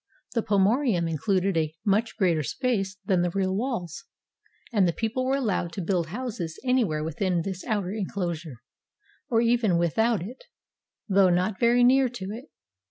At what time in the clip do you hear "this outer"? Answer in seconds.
7.43-7.91